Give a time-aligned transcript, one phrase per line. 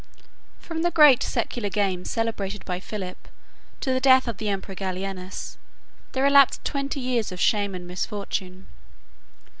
[0.59, 3.27] From the great secular games celebrated by Philip,
[3.81, 5.57] to the death of the emperor Gallienus,
[6.13, 8.65] there elapsed twenty years of shame and misfortune.